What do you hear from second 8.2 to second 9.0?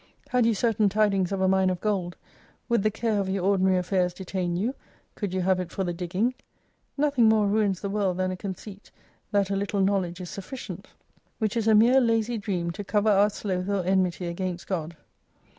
a con ceit